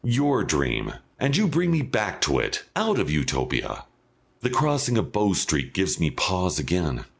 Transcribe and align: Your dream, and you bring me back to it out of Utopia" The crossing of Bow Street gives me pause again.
Your 0.03 0.43
dream, 0.43 0.93
and 1.19 1.37
you 1.37 1.47
bring 1.47 1.69
me 1.69 1.83
back 1.83 2.21
to 2.21 2.39
it 2.39 2.63
out 2.75 2.97
of 2.97 3.11
Utopia" 3.11 3.85
The 4.41 4.49
crossing 4.49 4.97
of 4.97 5.11
Bow 5.11 5.33
Street 5.33 5.75
gives 5.75 5.99
me 5.99 6.09
pause 6.09 6.57
again. 6.57 7.05